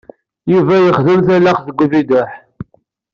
Yuba 0.51 0.75
yexdem 0.83 1.21
talaxt 1.27 1.65
deg 1.67 1.81
ubiduḥ. 1.85 2.31